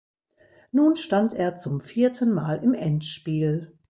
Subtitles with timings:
[0.71, 3.77] Nun stand er zum vierten Mal im Endspiel.